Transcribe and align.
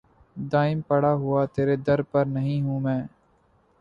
دائم 0.51 0.79
پڑا 0.87 1.13
ہوا 1.13 1.41
تیرے 1.53 1.75
در 1.87 2.01
پر 2.11 2.25
نہیں 2.27 2.61
ہوں 2.61 2.79
میں 2.79 3.01